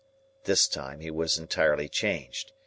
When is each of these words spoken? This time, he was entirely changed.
This 0.45 0.67
time, 0.67 1.01
he 1.01 1.11
was 1.11 1.37
entirely 1.37 1.87
changed. 1.87 2.53